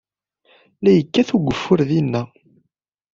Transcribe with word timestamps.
La 0.83 0.91
yekkat 0.93 1.29
ugeffur 1.35 1.79
dinna. 1.89 2.21